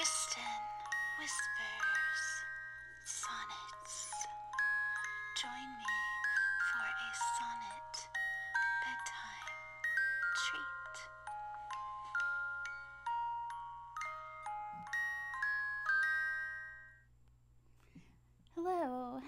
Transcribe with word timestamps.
Kristin 0.00 0.64
whispers 1.18 2.24
sonnets. 3.04 4.08
Join 5.42 5.68
me 5.76 5.94
for 6.70 6.86
a 6.88 7.10
sonnet 7.36 8.08
bedtime 8.80 9.60
treat. 10.46 10.96
Hello, 18.54 19.20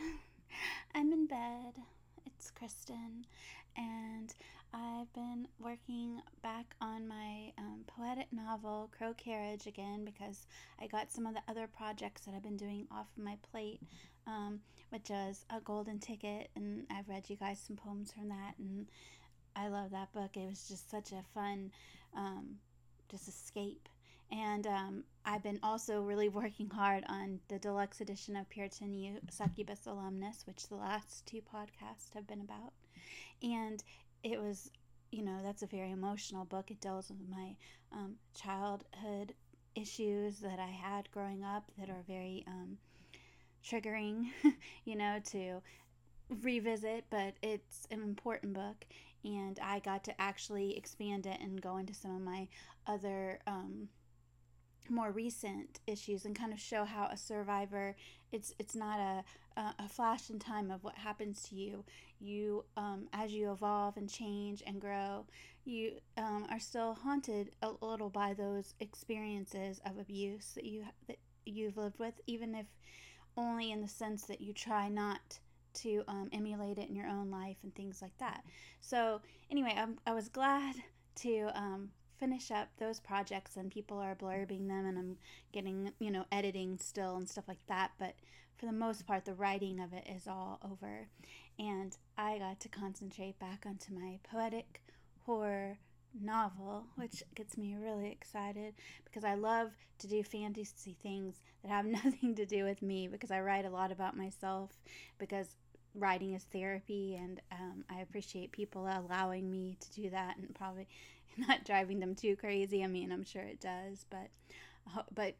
I'm 0.94 1.12
in 1.12 1.26
bed. 1.26 1.82
It's 2.24 2.50
Kristin, 2.50 3.26
and 3.76 4.34
I've 4.72 5.12
been 5.12 5.48
working 5.60 6.22
back 6.42 6.76
novel, 8.32 8.90
Crow 8.96 9.14
Carriage, 9.14 9.66
again 9.66 10.04
because 10.04 10.46
I 10.80 10.86
got 10.86 11.10
some 11.10 11.26
of 11.26 11.34
the 11.34 11.42
other 11.48 11.66
projects 11.66 12.22
that 12.22 12.34
I've 12.34 12.42
been 12.42 12.56
doing 12.56 12.86
off 12.90 13.06
of 13.16 13.24
my 13.24 13.36
plate, 13.50 13.80
um, 14.26 14.60
which 14.90 15.10
is 15.10 15.44
A 15.50 15.60
Golden 15.60 15.98
Ticket, 15.98 16.50
and 16.56 16.84
I've 16.90 17.08
read 17.08 17.28
you 17.28 17.36
guys 17.36 17.60
some 17.66 17.76
poems 17.76 18.12
from 18.12 18.28
that, 18.28 18.54
and 18.58 18.86
I 19.56 19.68
love 19.68 19.90
that 19.90 20.12
book. 20.12 20.36
It 20.36 20.48
was 20.48 20.68
just 20.68 20.90
such 20.90 21.12
a 21.12 21.22
fun, 21.34 21.70
um, 22.16 22.56
just 23.10 23.28
escape. 23.28 23.88
And 24.30 24.66
um, 24.66 25.04
I've 25.26 25.42
been 25.42 25.60
also 25.62 26.00
really 26.00 26.28
working 26.30 26.70
hard 26.70 27.04
on 27.08 27.40
the 27.48 27.58
deluxe 27.58 28.00
edition 28.00 28.36
of 28.36 28.48
Puritan 28.48 29.20
Succubus 29.30 29.86
Alumnus, 29.86 30.46
which 30.46 30.68
the 30.68 30.76
last 30.76 31.26
two 31.26 31.42
podcasts 31.42 32.14
have 32.14 32.26
been 32.26 32.40
about. 32.40 32.72
And 33.42 33.82
it 34.22 34.40
was, 34.40 34.70
you 35.12 35.22
know, 35.22 35.38
that's 35.44 35.62
a 35.62 35.66
very 35.66 35.92
emotional 35.92 36.44
book. 36.44 36.70
It 36.70 36.80
deals 36.80 37.10
with 37.10 37.28
my 37.30 37.54
um, 37.92 38.14
childhood 38.34 39.34
issues 39.76 40.38
that 40.38 40.58
I 40.58 40.66
had 40.66 41.10
growing 41.12 41.44
up 41.44 41.70
that 41.78 41.90
are 41.90 42.02
very 42.08 42.44
um, 42.48 42.78
triggering, 43.64 44.30
you 44.84 44.96
know, 44.96 45.20
to 45.26 45.60
revisit, 46.40 47.04
but 47.10 47.34
it's 47.42 47.86
an 47.90 48.02
important 48.02 48.54
book. 48.54 48.84
And 49.22 49.58
I 49.62 49.78
got 49.80 50.02
to 50.04 50.20
actually 50.20 50.76
expand 50.76 51.26
it 51.26 51.38
and 51.40 51.60
go 51.60 51.76
into 51.76 51.94
some 51.94 52.16
of 52.16 52.22
my 52.22 52.48
other 52.86 53.38
um, 53.46 53.88
more 54.88 55.10
recent 55.10 55.80
issues 55.86 56.24
and 56.24 56.36
kind 56.36 56.52
of 56.52 56.60
show 56.60 56.84
how 56.84 57.06
a 57.06 57.16
survivor 57.16 57.94
it's 58.32 58.54
it's 58.58 58.74
not 58.74 58.98
a 58.98 59.24
a, 59.56 59.88
flash 59.88 60.30
in 60.30 60.38
time 60.38 60.70
of 60.70 60.82
what 60.82 60.94
happens 60.94 61.42
to 61.42 61.54
you. 61.54 61.84
You 62.20 62.64
um, 62.76 63.08
as 63.12 63.32
you 63.32 63.52
evolve 63.52 63.96
and 63.96 64.08
change 64.08 64.62
and 64.66 64.80
grow 64.80 65.26
you 65.64 65.92
um, 66.16 66.46
are 66.50 66.58
still 66.58 66.94
haunted 66.94 67.50
a 67.62 67.70
little 67.80 68.10
by 68.10 68.34
those 68.34 68.74
experiences 68.80 69.80
of 69.86 69.98
abuse 69.98 70.52
that 70.54 70.64
you 70.64 70.84
that 71.06 71.18
you've 71.44 71.76
lived 71.76 71.98
with 71.98 72.14
even 72.26 72.54
if 72.54 72.66
only 73.36 73.72
in 73.72 73.80
the 73.80 73.88
sense 73.88 74.24
that 74.24 74.40
you 74.40 74.52
try 74.52 74.88
not 74.88 75.38
to 75.74 76.02
um, 76.06 76.28
emulate 76.32 76.78
it 76.78 76.88
in 76.88 76.94
your 76.94 77.08
own 77.08 77.30
life 77.30 77.56
and 77.62 77.74
things 77.74 78.02
like 78.02 78.16
that. 78.18 78.44
So 78.80 79.20
anyway 79.50 79.74
I'm, 79.76 79.98
i 80.06 80.12
was 80.12 80.28
glad 80.28 80.76
to 81.16 81.50
um, 81.54 81.90
finish 82.18 82.50
up 82.50 82.68
those 82.78 83.00
projects 83.00 83.56
and 83.56 83.70
people 83.70 83.98
are 83.98 84.14
blurbing 84.14 84.68
them 84.68 84.86
and 84.86 84.98
I'm 84.98 85.16
getting, 85.52 85.92
you 85.98 86.10
know, 86.10 86.24
editing 86.30 86.78
still 86.78 87.16
and 87.16 87.28
stuff 87.28 87.48
like 87.48 87.66
that. 87.68 87.92
But 87.98 88.14
for 88.56 88.66
the 88.66 88.72
most 88.72 89.06
part, 89.06 89.24
the 89.24 89.34
writing 89.34 89.80
of 89.80 89.92
it 89.92 90.06
is 90.08 90.26
all 90.26 90.60
over. 90.64 91.08
And 91.58 91.96
I 92.16 92.38
got 92.38 92.60
to 92.60 92.68
concentrate 92.68 93.38
back 93.38 93.64
onto 93.66 93.92
my 93.92 94.18
poetic 94.30 94.82
horror 95.26 95.78
novel, 96.20 96.84
which 96.96 97.22
gets 97.34 97.56
me 97.56 97.74
really 97.80 98.10
excited 98.10 98.74
because 99.04 99.24
I 99.24 99.34
love 99.34 99.70
to 99.98 100.06
do 100.06 100.22
fantasy 100.22 100.96
things 101.02 101.40
that 101.62 101.70
have 101.70 101.86
nothing 102.04 102.34
to 102.36 102.46
do 102.46 102.64
with 102.64 102.82
me 102.82 103.08
because 103.08 103.30
I 103.30 103.40
write 103.40 103.64
a 103.64 103.70
lot 103.70 103.92
about 103.92 104.16
myself 104.16 104.70
because 105.18 105.56
writing 105.94 106.32
is 106.32 106.44
therapy 106.44 107.16
and 107.16 107.40
um, 107.50 107.84
I 107.90 108.00
appreciate 108.00 108.52
people 108.52 108.86
allowing 108.86 109.50
me 109.50 109.76
to 109.80 110.02
do 110.02 110.10
that 110.10 110.36
and 110.38 110.54
probably 110.54 110.88
not 111.48 111.64
driving 111.64 112.00
them 112.00 112.14
too 112.14 112.36
crazy. 112.36 112.82
I 112.84 112.86
mean, 112.86 113.12
I'm 113.12 113.24
sure 113.24 113.42
it 113.42 113.60
does, 113.60 114.06
but 114.10 114.28
uh, 114.96 115.02
but 115.14 115.34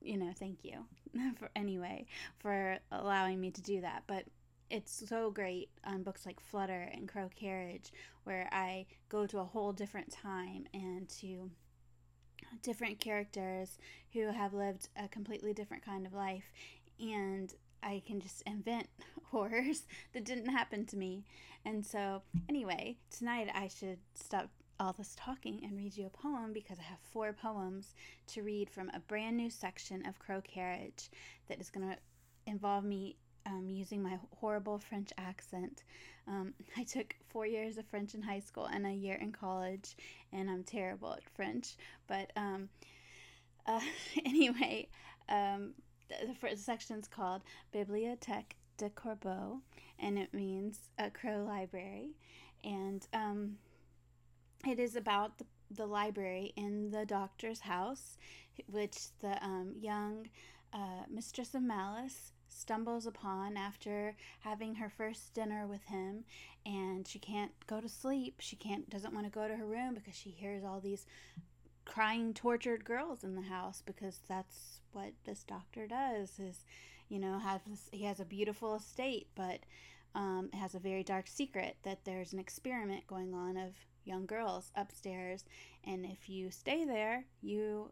you 0.00 0.16
know, 0.16 0.32
thank 0.38 0.64
you 0.64 0.84
for 1.38 1.50
anyway 1.56 2.06
for 2.38 2.78
allowing 2.92 3.40
me 3.40 3.50
to 3.50 3.62
do 3.62 3.80
that. 3.80 4.04
But 4.06 4.24
it's 4.70 5.04
so 5.08 5.30
great 5.30 5.70
on 5.84 6.02
books 6.02 6.26
like 6.26 6.40
Flutter 6.40 6.90
and 6.92 7.08
Crow 7.08 7.30
Carriage 7.34 7.92
where 8.24 8.48
I 8.50 8.86
go 9.08 9.26
to 9.26 9.38
a 9.38 9.44
whole 9.44 9.72
different 9.72 10.10
time 10.10 10.66
and 10.74 11.08
to 11.20 11.50
different 12.62 12.98
characters 12.98 13.78
who 14.12 14.26
have 14.32 14.54
lived 14.54 14.88
a 14.96 15.08
completely 15.08 15.52
different 15.52 15.84
kind 15.84 16.04
of 16.04 16.12
life 16.12 16.50
and 16.98 17.54
I 17.82 18.02
can 18.04 18.20
just 18.20 18.42
invent 18.42 18.88
horrors 19.30 19.84
that 20.12 20.24
didn't 20.24 20.48
happen 20.48 20.86
to 20.86 20.96
me. 20.96 21.24
And 21.64 21.84
so, 21.84 22.22
anyway, 22.48 22.96
tonight 23.16 23.48
I 23.54 23.68
should 23.68 23.98
stop 24.14 24.50
all 24.78 24.92
this 24.92 25.16
talking 25.16 25.60
and 25.64 25.76
read 25.76 25.96
you 25.96 26.06
a 26.06 26.10
poem 26.10 26.52
because 26.52 26.78
I 26.78 26.82
have 26.82 26.98
four 27.12 27.32
poems 27.32 27.94
to 28.28 28.42
read 28.42 28.68
from 28.68 28.90
a 28.90 29.00
brand 29.00 29.36
new 29.36 29.50
section 29.50 30.04
of 30.06 30.18
Crow 30.18 30.40
Carriage 30.42 31.10
that 31.48 31.60
is 31.60 31.70
going 31.70 31.88
to 31.88 31.96
involve 32.46 32.84
me 32.84 33.16
um, 33.46 33.68
using 33.70 34.02
my 34.02 34.18
horrible 34.38 34.78
French 34.78 35.10
accent. 35.18 35.84
Um, 36.26 36.52
I 36.76 36.82
took 36.82 37.14
four 37.28 37.46
years 37.46 37.78
of 37.78 37.86
French 37.86 38.14
in 38.14 38.22
high 38.22 38.40
school 38.40 38.66
and 38.66 38.86
a 38.86 38.92
year 38.92 39.16
in 39.16 39.32
college, 39.32 39.96
and 40.32 40.50
I'm 40.50 40.64
terrible 40.64 41.12
at 41.12 41.28
French. 41.34 41.76
But 42.06 42.32
um, 42.36 42.68
uh, 43.66 43.80
anyway, 44.24 44.88
um, 45.28 45.72
the, 46.08 46.26
the 46.28 46.34
first 46.34 46.64
section 46.64 46.98
is 46.98 47.08
called 47.08 47.42
Bibliothèque 47.74 48.56
de 48.76 48.90
Corbeau, 48.90 49.60
and 49.98 50.18
it 50.18 50.34
means 50.34 50.90
a 50.98 51.10
crow 51.10 51.44
library. 51.46 52.10
And 52.64 53.06
um, 53.12 53.56
it 54.66 54.78
is 54.78 54.96
about 54.96 55.38
the, 55.38 55.46
the 55.70 55.86
library 55.86 56.52
in 56.56 56.90
the 56.90 57.04
doctor's 57.04 57.60
house, 57.60 58.18
which 58.70 59.08
the 59.20 59.42
um, 59.44 59.74
young 59.80 60.28
uh, 60.72 61.04
mistress 61.10 61.54
of 61.54 61.62
malice 61.62 62.32
stumbles 62.48 63.06
upon 63.06 63.56
after 63.56 64.16
having 64.40 64.76
her 64.76 64.88
first 64.88 65.34
dinner 65.34 65.66
with 65.66 65.84
him. 65.84 66.24
And 66.64 67.06
she 67.06 67.18
can't 67.18 67.52
go 67.66 67.80
to 67.80 67.88
sleep. 67.88 68.36
She 68.40 68.56
can't 68.56 68.88
doesn't 68.90 69.14
want 69.14 69.26
to 69.26 69.30
go 69.30 69.46
to 69.46 69.56
her 69.56 69.66
room 69.66 69.94
because 69.94 70.16
she 70.16 70.30
hears 70.30 70.64
all 70.64 70.80
these 70.80 71.06
crying 71.84 72.34
tortured 72.34 72.84
girls 72.84 73.24
in 73.24 73.36
the 73.36 73.42
house 73.42 73.82
because 73.86 74.20
that's 74.28 74.80
what 74.92 75.12
this 75.24 75.44
doctor 75.44 75.86
does 75.86 76.38
is 76.38 76.64
you 77.08 77.18
know 77.18 77.38
have 77.38 77.60
this, 77.66 77.88
he 77.92 78.04
has 78.04 78.18
a 78.18 78.24
beautiful 78.24 78.74
estate 78.74 79.28
but 79.36 79.60
um, 80.14 80.50
has 80.52 80.74
a 80.74 80.80
very 80.80 81.04
dark 81.04 81.28
secret 81.28 81.76
that 81.84 82.04
there's 82.04 82.32
an 82.32 82.38
experiment 82.38 83.06
going 83.06 83.32
on 83.32 83.56
of 83.56 83.72
young 84.06 84.26
girls 84.26 84.70
upstairs 84.76 85.44
and 85.84 86.06
if 86.06 86.28
you 86.28 86.50
stay 86.50 86.84
there 86.84 87.24
you 87.42 87.90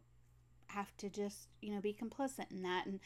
have 0.74 0.96
to 0.98 1.08
just 1.08 1.48
you 1.62 1.72
know 1.72 1.80
be 1.80 1.94
complicit 1.94 2.50
in 2.50 2.62
that. 2.62 2.86
And 2.86 3.00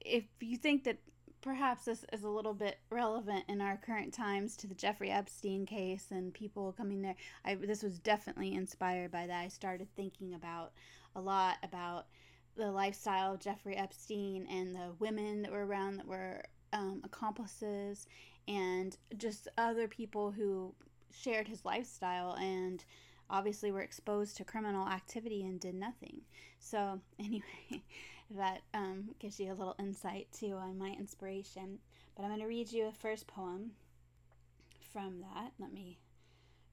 if 0.00 0.24
you 0.40 0.56
think 0.56 0.84
that 0.84 0.98
perhaps 1.40 1.84
this 1.84 2.04
is 2.12 2.24
a 2.24 2.28
little 2.28 2.54
bit 2.54 2.78
relevant 2.90 3.44
in 3.48 3.60
our 3.60 3.76
current 3.76 4.12
times 4.12 4.56
to 4.56 4.66
the 4.66 4.74
Jeffrey 4.74 5.10
Epstein 5.10 5.64
case 5.64 6.06
and 6.10 6.34
people 6.34 6.72
coming 6.72 7.02
there 7.02 7.14
I 7.44 7.54
this 7.54 7.82
was 7.82 7.98
definitely 7.98 8.54
inspired 8.54 9.10
by 9.10 9.26
that. 9.26 9.44
I 9.44 9.48
started 9.48 9.88
thinking 9.96 10.34
about 10.34 10.72
a 11.14 11.20
lot 11.20 11.56
about 11.62 12.06
the 12.56 12.70
lifestyle 12.70 13.34
of 13.34 13.40
Jeffrey 13.40 13.76
Epstein 13.76 14.46
and 14.50 14.74
the 14.74 14.92
women 14.98 15.42
that 15.42 15.52
were 15.52 15.66
around 15.66 15.98
that 15.98 16.06
were 16.06 16.42
um, 16.72 17.02
accomplices 17.04 18.06
and 18.48 18.96
just 19.16 19.48
other 19.58 19.88
people 19.88 20.30
who 20.30 20.74
shared 21.12 21.48
his 21.48 21.64
lifestyle 21.64 22.34
and 22.34 22.84
obviously 23.28 23.70
were 23.70 23.80
exposed 23.80 24.36
to 24.36 24.44
criminal 24.44 24.88
activity 24.88 25.44
and 25.44 25.60
did 25.60 25.74
nothing. 25.74 26.20
So, 26.58 27.00
anyway, 27.18 27.82
that 28.30 28.62
um, 28.74 29.10
gives 29.18 29.38
you 29.40 29.52
a 29.52 29.54
little 29.54 29.76
insight 29.78 30.28
too 30.32 30.54
on 30.54 30.78
my 30.78 30.90
inspiration. 30.98 31.78
But 32.14 32.22
I'm 32.22 32.30
going 32.30 32.40
to 32.40 32.46
read 32.46 32.72
you 32.72 32.86
a 32.86 32.92
first 32.92 33.26
poem 33.26 33.72
from 34.92 35.20
that. 35.20 35.52
Let 35.58 35.72
me 35.72 35.98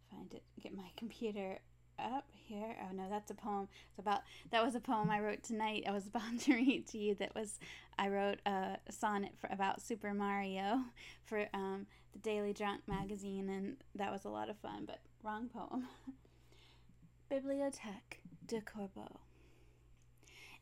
find 0.10 0.34
it, 0.34 0.44
get 0.62 0.76
my 0.76 0.90
computer 0.96 1.60
up 2.00 2.26
here. 2.32 2.76
Oh 2.82 2.94
no, 2.94 3.04
that's 3.10 3.32
a 3.32 3.36
poem. 3.36 3.68
It's 3.90 4.00
about 4.00 4.22
that 4.52 4.64
was 4.64 4.76
a 4.76 4.80
poem 4.80 5.10
I 5.10 5.20
wrote 5.20 5.44
tonight. 5.44 5.84
I 5.88 5.92
was 5.92 6.08
about 6.14 6.40
to 6.42 6.54
read 6.54 6.88
to 6.88 6.98
you. 6.98 7.16
That 7.16 7.36
was 7.36 7.60
I 7.98 8.10
wrote 8.10 8.40
a 8.46 8.78
sonnet 8.90 9.34
for 9.40 9.50
about 9.52 9.82
Super 9.82 10.14
Mario 10.14 10.82
for 11.26 11.48
um, 11.54 11.86
the 12.14 12.20
Daily 12.20 12.54
Drunk 12.54 12.82
magazine, 12.88 13.50
and 13.50 13.78
that 13.96 14.12
was 14.12 14.26
a 14.26 14.30
lot 14.30 14.50
of 14.50 14.58
fun. 14.58 14.86
But 14.86 15.00
wrong 15.24 15.50
poem. 15.50 15.88
Bibliothèque 17.32 18.20
de 18.46 18.62
Corbeau. 18.62 19.20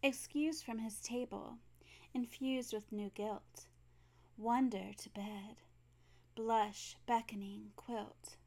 Excused 0.03 0.63
from 0.63 0.79
his 0.79 0.99
table, 1.01 1.57
infused 2.13 2.73
with 2.73 2.91
new 2.91 3.11
guilt, 3.13 3.65
wonder 4.37 4.91
to 4.97 5.09
bed, 5.09 5.57
blush 6.35 6.95
beckoning 7.05 7.71
quilt, 7.75 8.37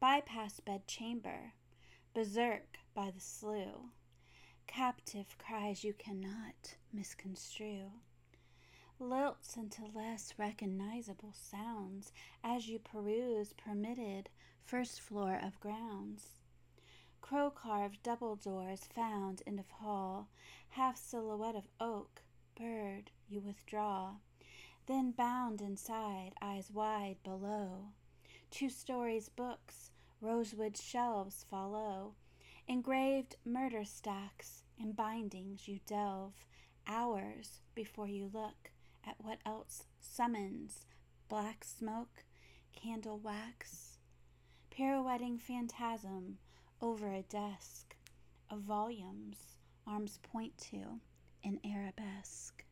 bypass 0.00 0.60
bed 0.60 0.86
chamber 0.86 1.52
berserk 2.12 2.78
by 2.92 3.10
the 3.10 3.20
slough, 3.20 3.86
captive 4.66 5.36
cries 5.38 5.84
you 5.84 5.92
cannot 5.92 6.74
misconstrue. 6.92 7.92
Lilts 8.98 9.56
into 9.56 9.82
less 9.94 10.34
recognizable 10.36 11.32
sounds 11.32 12.12
as 12.42 12.68
you 12.68 12.78
peruse 12.78 13.52
permitted 13.52 14.28
first 14.64 15.00
floor 15.00 15.40
of 15.40 15.60
grounds. 15.60 16.40
Crow 17.20 17.50
carved 17.50 18.02
double 18.02 18.34
doors 18.34 18.88
found 18.92 19.42
end 19.46 19.60
of 19.60 19.70
hall, 19.70 20.28
half 20.70 20.96
silhouette 20.96 21.54
of 21.54 21.68
oak, 21.80 22.22
bird, 22.56 23.10
you 23.28 23.40
withdraw. 23.40 24.16
Then 24.86 25.12
bound 25.12 25.60
inside, 25.60 26.32
eyes 26.42 26.70
wide 26.72 27.18
below. 27.22 27.92
Two 28.50 28.68
stories 28.68 29.28
books, 29.28 29.92
rosewood 30.20 30.76
shelves 30.76 31.44
follow. 31.48 32.14
Engraved 32.68 33.36
murder 33.44 33.84
stacks 33.84 34.62
and 34.78 34.94
bindings 34.94 35.66
you 35.66 35.80
delve 35.86 36.46
hours 36.86 37.60
before 37.74 38.06
you 38.06 38.30
look 38.32 38.70
at 39.06 39.16
what 39.18 39.38
else 39.44 39.84
summons 40.00 40.86
black 41.28 41.64
smoke, 41.64 42.24
candle 42.74 43.18
wax, 43.18 43.98
pirouetting 44.70 45.38
phantasm 45.38 46.38
over 46.80 47.12
a 47.12 47.22
desk 47.22 47.94
of 48.50 48.60
volumes 48.60 49.56
arms 49.86 50.18
point 50.22 50.56
to 50.58 51.00
in 51.42 51.58
arabesque. 51.64 52.64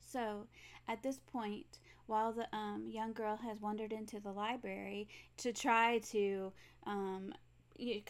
So, 0.00 0.46
at 0.88 1.02
this 1.02 1.18
point, 1.18 1.78
while 2.06 2.32
the 2.32 2.46
um, 2.54 2.88
young 2.90 3.12
girl 3.12 3.36
has 3.36 3.60
wandered 3.60 3.92
into 3.92 4.20
the 4.20 4.32
library 4.32 5.08
to 5.38 5.52
try 5.52 5.98
to, 5.98 6.52
because 6.84 6.92
um, 6.92 7.34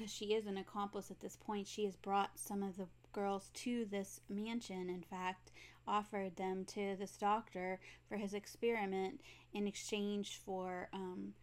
she 0.06 0.34
is 0.34 0.46
an 0.46 0.58
accomplice 0.58 1.10
at 1.10 1.20
this 1.20 1.36
point, 1.36 1.66
she 1.66 1.84
has 1.84 1.96
brought 1.96 2.30
some 2.38 2.62
of 2.62 2.76
the 2.76 2.86
girls 3.12 3.50
to 3.54 3.86
this 3.90 4.20
mansion, 4.28 4.88
in 4.88 5.02
fact, 5.02 5.52
offered 5.86 6.36
them 6.36 6.64
to 6.64 6.96
this 6.96 7.16
doctor 7.16 7.78
for 8.08 8.16
his 8.16 8.34
experiment 8.34 9.20
in 9.52 9.66
exchange 9.66 10.40
for 10.44 10.88
um, 10.92 11.34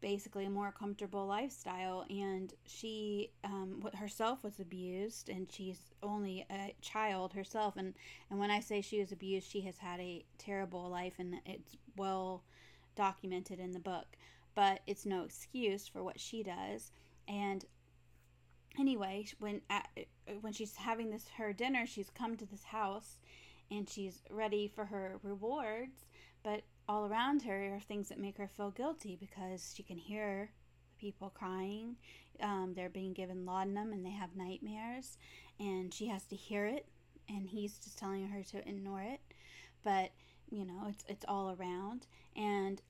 basically 0.00 0.44
a 0.44 0.50
more 0.50 0.72
comfortable 0.72 1.26
lifestyle 1.26 2.04
and 2.08 2.54
she 2.66 3.30
um, 3.44 3.88
herself 3.94 4.44
was 4.44 4.60
abused 4.60 5.28
and 5.28 5.50
she's 5.50 5.80
only 6.02 6.46
a 6.50 6.74
child 6.80 7.32
herself 7.32 7.76
and 7.76 7.94
and 8.30 8.38
when 8.38 8.50
i 8.50 8.60
say 8.60 8.80
she 8.80 9.00
was 9.00 9.12
abused 9.12 9.50
she 9.50 9.60
has 9.62 9.78
had 9.78 9.98
a 10.00 10.24
terrible 10.38 10.88
life 10.88 11.14
and 11.18 11.36
it's 11.46 11.76
well 11.96 12.42
documented 12.94 13.58
in 13.58 13.72
the 13.72 13.80
book 13.80 14.06
but 14.54 14.80
it's 14.86 15.06
no 15.06 15.22
excuse 15.22 15.86
for 15.86 16.02
what 16.02 16.18
she 16.20 16.42
does 16.42 16.92
and 17.26 17.64
anyway 18.78 19.26
when 19.38 19.60
at, 19.70 19.88
when 20.40 20.52
she's 20.52 20.76
having 20.76 21.10
this 21.10 21.26
her 21.36 21.52
dinner 21.52 21.86
she's 21.86 22.10
come 22.10 22.36
to 22.36 22.46
this 22.46 22.64
house 22.64 23.18
and 23.70 23.88
she's 23.88 24.22
ready 24.30 24.68
for 24.68 24.86
her 24.86 25.18
rewards 25.22 26.06
but 26.42 26.62
all 26.88 27.06
around 27.06 27.42
her 27.42 27.74
are 27.74 27.80
things 27.80 28.08
that 28.08 28.18
make 28.18 28.38
her 28.38 28.48
feel 28.48 28.70
guilty 28.70 29.16
because 29.16 29.74
she 29.76 29.82
can 29.82 29.98
hear 29.98 30.50
people 30.98 31.30
crying. 31.30 31.96
Um, 32.40 32.72
they're 32.74 32.88
being 32.88 33.12
given 33.12 33.44
laudanum 33.44 33.92
and 33.92 34.04
they 34.04 34.10
have 34.10 34.36
nightmares, 34.36 35.18
and 35.58 35.92
she 35.92 36.06
has 36.06 36.24
to 36.26 36.36
hear 36.36 36.66
it, 36.66 36.86
and 37.28 37.48
he's 37.48 37.78
just 37.78 37.98
telling 37.98 38.26
her 38.28 38.42
to 38.44 38.68
ignore 38.68 39.02
it. 39.02 39.20
But 39.84 40.12
you 40.50 40.64
know, 40.64 40.86
it's 40.88 41.04
it's 41.08 41.24
all 41.28 41.56
around. 41.58 42.06
And 42.36 42.80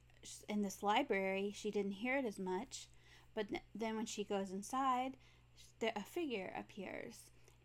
in 0.49 0.63
this 0.63 0.83
library, 0.83 1.53
she 1.57 1.71
didn't 1.71 1.93
hear 1.93 2.17
it 2.19 2.25
as 2.25 2.39
much, 2.39 2.89
but 3.35 3.47
then 3.75 3.97
when 3.97 4.07
she 4.07 4.25
goes 4.25 4.51
inside, 4.51 5.17
a 5.83 6.03
figure 6.03 6.53
appears 6.59 7.17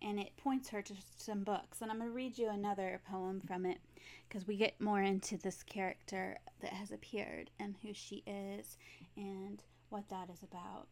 and 0.04 0.20
it 0.20 0.36
points 0.38 0.70
her 0.70 0.82
to 0.82 0.94
some 1.18 1.44
books. 1.44 1.82
And 1.82 1.90
I'm 1.90 1.98
going 1.98 2.10
to 2.10 2.16
read 2.16 2.38
you 2.38 2.50
another 2.50 3.02
poem 3.10 3.42
from 3.42 3.66
it 3.66 3.80
because 4.28 4.46
we 4.46 4.58
get 4.58 4.82
more 4.82 5.02
into 5.02 5.38
this 5.38 5.64
character 5.64 6.38
that 6.62 6.74
has 6.74 6.92
appeared 6.92 7.50
and 7.60 7.76
who 7.82 7.94
she 7.94 8.24
is 8.28 8.78
and 9.16 9.64
what 9.90 10.10
that 10.10 10.30
is 10.30 10.44
about. 10.44 10.88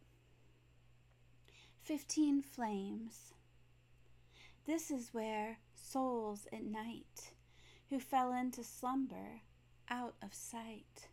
15 1.83 2.41
Flames. 2.41 3.33
This 4.65 4.91
is 4.91 5.13
where 5.13 5.57
souls 5.75 6.47
at 6.53 6.63
night 6.63 7.31
who 7.89 7.99
fell 7.99 8.31
into 8.31 8.63
slumber 8.63 9.41
out 9.89 10.15
of 10.23 10.33
sight, 10.33 11.09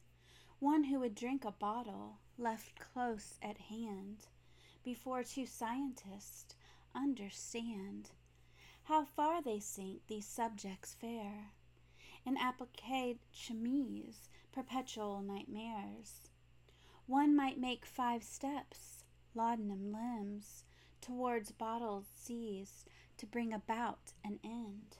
one 0.60 0.84
who 0.84 1.00
would 1.00 1.14
drink 1.14 1.44
a 1.44 1.50
bottle 1.50 2.18
left 2.36 2.78
close 2.78 3.38
at 3.42 3.58
hand 3.58 4.26
before 4.84 5.24
two 5.24 5.46
scientists 5.46 6.54
understand 6.94 8.10
how 8.84 9.04
far 9.04 9.42
they 9.42 9.60
sink 9.60 10.00
these 10.06 10.26
subjects 10.26 10.94
fair 10.94 11.52
in 12.24 12.36
appliqued 12.36 13.18
chemise, 13.32 14.28
perpetual 14.52 15.22
nightmares. 15.22 16.20
One 17.06 17.34
might 17.34 17.58
make 17.58 17.86
five 17.86 18.22
steps, 18.22 19.04
laudanum 19.34 19.92
limbs, 19.92 20.64
towards 21.00 21.52
bottled 21.52 22.06
seas 22.14 22.84
to 23.16 23.26
bring 23.26 23.52
about 23.52 24.12
an 24.24 24.38
end. 24.44 24.98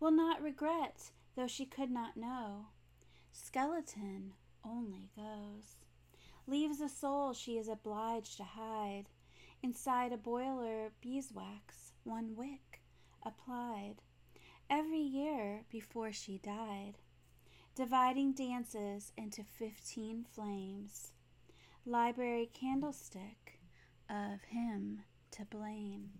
Will 0.00 0.10
not 0.10 0.42
regret, 0.42 1.12
though 1.36 1.46
she 1.46 1.64
could 1.64 1.90
not 1.90 2.16
know. 2.16 2.66
Skeleton 3.30 4.34
only 4.64 5.10
goes. 5.14 5.76
Leaves 6.46 6.80
a 6.80 6.88
soul 6.88 7.32
she 7.32 7.56
is 7.56 7.68
obliged 7.68 8.36
to 8.36 8.44
hide 8.44 9.08
Inside 9.64 10.12
a 10.12 10.16
boiler, 10.16 10.90
beeswax, 11.00 11.92
one 12.02 12.34
wick, 12.34 12.82
applied 13.24 14.02
every 14.68 14.98
year 14.98 15.62
before 15.70 16.10
she 16.12 16.38
died, 16.38 16.94
dividing 17.76 18.32
dances 18.32 19.12
into 19.16 19.44
fifteen 19.44 20.24
flames. 20.34 21.12
Library 21.86 22.50
candlestick 22.52 23.60
of 24.10 24.42
him 24.48 25.02
to 25.30 25.44
blame. 25.44 26.10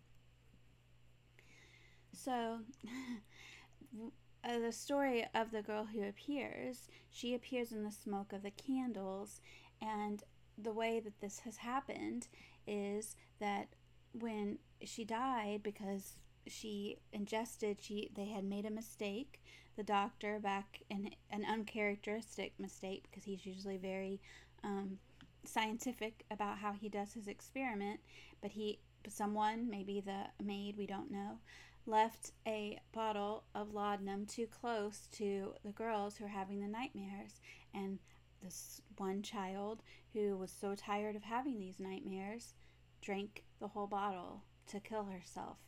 So, 2.13 2.61
uh, 4.45 4.59
the 4.61 4.71
story 4.71 5.27
of 5.35 5.51
the 5.51 5.63
girl 5.63 5.85
who 5.85 6.05
appears, 6.05 6.89
she 7.11 7.35
appears 7.35 7.73
in 7.73 7.83
the 7.83 7.91
smoke 7.91 8.33
of 8.33 8.43
the 8.43 8.53
candles, 8.53 9.41
and 9.81 10.23
the 10.57 10.73
way 10.73 11.01
that 11.01 11.21
this 11.21 11.41
has 11.41 11.57
happened 11.57 12.29
is 12.67 13.17
that 13.43 13.69
when 14.13 14.59
she 14.83 15.05
died 15.05 15.61
because 15.63 16.15
she 16.47 16.99
ingested 17.13 17.79
she 17.81 18.11
they 18.17 18.27
had 18.27 18.45
made 18.45 18.67
a 18.67 18.71
mistake 18.71 19.41
the 19.77 19.83
doctor 19.83 20.39
back 20.41 20.81
in 20.91 21.11
an 21.31 21.45
uncharacteristic 21.45 22.53
mistake 22.59 23.05
because 23.11 23.25
he's 23.25 23.47
usually 23.47 23.77
very 23.77 24.21
um, 24.65 24.99
scientific 25.45 26.25
about 26.31 26.59
how 26.59 26.73
he 26.73 26.89
does 26.89 27.13
his 27.13 27.29
experiment 27.29 28.01
but 28.41 28.51
he 28.51 28.79
someone 29.09 29.69
maybe 29.71 30.01
the 30.01 30.45
maid 30.45 30.77
we 30.77 30.87
don't 30.87 31.11
know 31.11 31.39
left 31.87 32.33
a 32.47 32.79
bottle 32.93 33.45
of 33.55 33.73
laudanum 33.73 34.27
too 34.27 34.47
close 34.47 35.09
to 35.13 35.55
the 35.65 35.73
girls 35.73 36.17
who 36.17 36.25
are 36.25 36.29
having 36.29 36.61
the 36.61 36.69
nightmares. 36.69 37.41
And 37.75 37.99
this 38.43 38.81
one 38.97 39.23
child 39.23 39.83
who 40.13 40.37
was 40.37 40.51
so 40.51 40.75
tired 40.75 41.17
of 41.17 41.23
having 41.23 41.59
these 41.59 41.81
nightmares 41.81 42.55
drank 43.03 43.45
the 43.61 43.69
whole 43.69 43.87
bottle 43.87 44.45
to 44.69 44.81
kill 44.81 45.05
herself. 45.05 45.59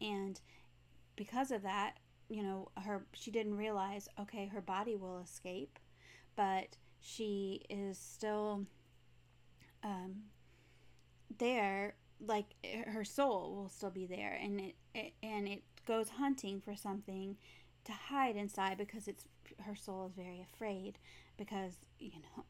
And 0.00 0.40
because 1.16 1.50
of 1.50 1.62
that, 1.62 1.94
you 2.28 2.42
know, 2.42 2.68
her 2.84 3.06
she 3.12 3.30
didn't 3.30 3.56
realize, 3.56 4.08
okay, 4.20 4.46
her 4.46 4.60
body 4.60 4.96
will 4.96 5.20
escape, 5.20 5.78
but 6.36 6.76
she 7.00 7.64
is 7.70 7.98
still 7.98 8.66
um, 9.82 10.24
there 11.38 11.94
like 12.26 12.54
her 12.86 13.04
soul 13.04 13.54
will 13.56 13.68
still 13.68 13.90
be 13.90 14.04
there 14.06 14.38
and 14.42 14.60
it, 14.60 14.74
it 14.94 15.12
and 15.22 15.48
it 15.48 15.62
goes 15.86 16.10
hunting 16.10 16.60
for 16.60 16.76
something 16.76 17.36
to 17.84 17.92
hide 17.92 18.36
inside 18.36 18.76
because 18.76 19.08
it's 19.08 19.24
her 19.62 19.74
soul 19.74 20.06
is 20.06 20.12
very 20.14 20.40
afraid 20.40 20.98
because 21.38 21.72
you 21.98 22.12
know 22.12 22.44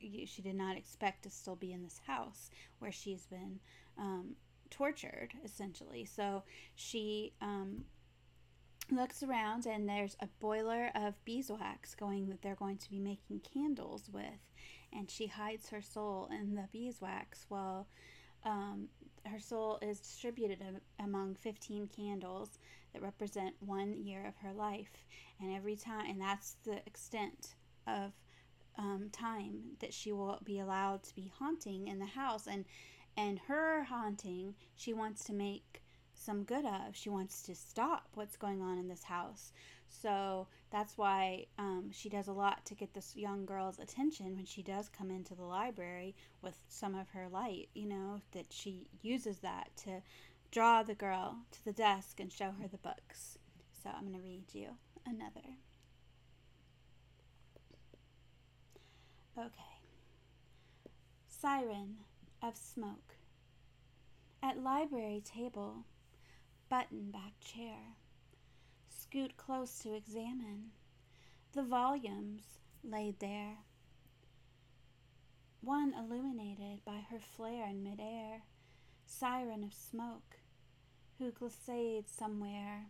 she 0.00 0.42
did 0.42 0.54
not 0.54 0.76
expect 0.76 1.22
to 1.24 1.30
still 1.30 1.56
be 1.56 1.72
in 1.72 1.82
this 1.82 2.00
house 2.06 2.50
where 2.78 2.92
she's 2.92 3.26
been 3.26 3.60
um, 3.98 4.36
tortured 4.70 5.30
essentially. 5.44 6.04
So 6.04 6.42
she 6.74 7.32
um, 7.40 7.84
looks 8.90 9.22
around 9.22 9.66
and 9.66 9.88
there's 9.88 10.16
a 10.20 10.28
boiler 10.40 10.90
of 10.94 11.22
beeswax 11.24 11.94
going 11.94 12.28
that 12.28 12.42
they're 12.42 12.54
going 12.54 12.78
to 12.78 12.90
be 12.90 12.98
making 12.98 13.40
candles 13.52 14.08
with 14.12 14.52
and 14.92 15.10
she 15.10 15.26
hides 15.26 15.68
her 15.68 15.82
soul 15.82 16.28
in 16.30 16.54
the 16.54 16.68
beeswax 16.72 17.44
while 17.48 17.86
um, 18.44 18.88
her 19.26 19.38
soul 19.38 19.78
is 19.82 20.00
distributed 20.00 20.62
among 20.98 21.34
15 21.34 21.88
candles 21.94 22.58
that 22.92 23.02
represent 23.02 23.54
one 23.60 23.94
year 23.94 24.26
of 24.26 24.36
her 24.36 24.52
life. 24.52 25.04
And 25.40 25.54
every 25.54 25.76
time 25.76 26.06
and 26.08 26.20
that's 26.20 26.56
the 26.64 26.78
extent 26.86 27.54
of 27.86 28.12
um, 28.78 29.10
time 29.12 29.76
that 29.80 29.92
she 29.92 30.12
will 30.12 30.38
be 30.44 30.60
allowed 30.60 31.02
to 31.02 31.14
be 31.14 31.30
haunting 31.38 31.88
in 31.88 31.98
the 31.98 32.06
house 32.06 32.46
and 32.46 32.64
And 33.16 33.40
her 33.48 33.82
haunting, 33.82 34.54
she 34.76 34.92
wants 34.94 35.24
to 35.24 35.32
make 35.32 35.82
some 36.14 36.44
good 36.44 36.64
of. 36.64 36.94
She 36.94 37.10
wants 37.10 37.42
to 37.42 37.54
stop 37.54 38.06
what's 38.14 38.36
going 38.36 38.62
on 38.62 38.78
in 38.78 38.86
this 38.88 39.02
house. 39.02 39.52
So 39.88 40.46
that's 40.70 40.96
why 40.96 41.46
um, 41.58 41.90
she 41.92 42.08
does 42.08 42.28
a 42.28 42.32
lot 42.32 42.64
to 42.66 42.76
get 42.76 42.94
this 42.94 43.16
young 43.16 43.44
girl's 43.46 43.80
attention 43.80 44.36
when 44.36 44.46
she 44.46 44.62
does 44.62 44.88
come 44.88 45.10
into 45.10 45.34
the 45.34 45.44
library 45.44 46.14
with 46.42 46.56
some 46.68 46.94
of 46.94 47.08
her 47.10 47.28
light, 47.28 47.70
you 47.74 47.86
know, 47.86 48.20
that 48.30 48.52
she 48.52 48.86
uses 49.02 49.38
that 49.40 49.76
to 49.84 50.02
draw 50.50 50.84
the 50.84 50.94
girl 50.94 51.38
to 51.50 51.64
the 51.64 51.72
desk 51.72 52.20
and 52.20 52.30
show 52.32 52.52
her 52.52 52.68
the 52.68 52.78
books. 52.78 53.38
So 53.82 53.90
I'm 53.90 54.06
going 54.06 54.14
to 54.14 54.20
read 54.20 54.54
you 54.54 54.68
another. 55.06 55.56
Okay. 59.38 59.78
Siren 61.28 61.98
of 62.42 62.56
smoke. 62.56 63.14
At 64.42 64.60
library 64.60 65.22
table, 65.24 65.84
button 66.68 67.12
back 67.12 67.34
chair. 67.40 67.94
Scoot 68.88 69.36
close 69.36 69.78
to 69.78 69.94
examine 69.94 70.72
the 71.54 71.62
volumes 71.62 72.58
laid 72.82 73.20
there. 73.20 73.58
One 75.60 75.94
illuminated 75.96 76.84
by 76.84 77.04
her 77.08 77.20
flare 77.20 77.68
in 77.68 77.84
midair, 77.84 78.42
siren 79.06 79.62
of 79.62 79.72
smoke, 79.72 80.38
who 81.20 81.30
glissades 81.30 82.10
somewhere, 82.10 82.86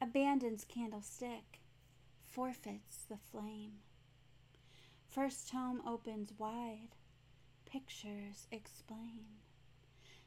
abandons 0.00 0.64
candlestick, 0.66 1.60
forfeits 2.30 3.04
the 3.06 3.18
flame. 3.30 3.80
First 5.12 5.50
tome 5.50 5.82
opens 5.86 6.32
wide, 6.38 6.96
pictures 7.66 8.46
explain. 8.50 9.26